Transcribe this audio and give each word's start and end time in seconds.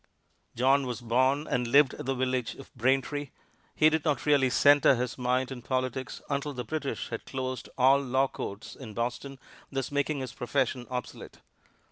John 0.55 0.87
was 0.87 0.99
born 0.99 1.45
and 1.45 1.67
lived 1.67 1.93
at 1.93 2.07
the 2.07 2.15
village 2.15 2.55
of 2.55 2.73
Braintree. 2.73 3.29
He 3.75 3.87
did 3.91 4.03
not 4.03 4.25
really 4.25 4.49
center 4.49 4.95
his 4.95 5.15
mind 5.15 5.51
on 5.51 5.61
politics 5.61 6.23
until 6.27 6.53
the 6.53 6.63
British 6.63 7.09
had 7.09 7.23
closed 7.27 7.69
all 7.77 7.99
law 8.01 8.27
courts 8.27 8.75
in 8.75 8.95
Boston, 8.95 9.37
thus 9.71 9.91
making 9.91 10.21
his 10.21 10.33
profession 10.33 10.87
obsolete. 10.89 11.37